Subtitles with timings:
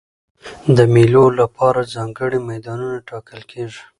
[0.77, 3.81] د مېلو له پاره ځانګړي میدانونه ټاکل کېږي.